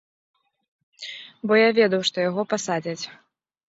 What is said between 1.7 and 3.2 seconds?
ведаў, што яго пасадзяць.